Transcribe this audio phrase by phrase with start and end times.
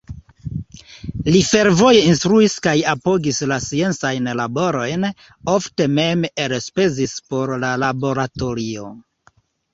[1.33, 5.07] Li fervore instruis kaj apogis la sciencajn laborojn,
[5.55, 8.91] ofte mem elspezis por la laboratorio.